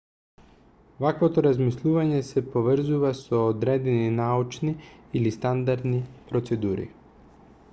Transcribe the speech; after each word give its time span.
ваквото 1.03 1.41
размислување 1.45 2.21
сe 2.29 2.41
поврзува 2.55 3.11
со 3.19 3.41
одредени 3.51 4.09
научни 4.21 4.73
или 5.21 5.35
стандардни 5.37 6.01
процедури 6.33 6.89